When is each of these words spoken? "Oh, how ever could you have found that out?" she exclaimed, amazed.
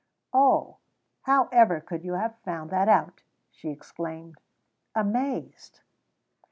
"Oh, 0.33 0.77
how 1.21 1.47
ever 1.51 1.79
could 1.79 2.03
you 2.03 2.13
have 2.13 2.33
found 2.43 2.71
that 2.71 2.89
out?" 2.89 3.21
she 3.51 3.69
exclaimed, 3.69 4.41
amazed. 4.95 5.81